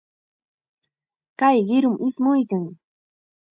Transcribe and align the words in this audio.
Kay 1.39 1.57
qirum 1.67 1.95
ismuykan. 2.07 2.63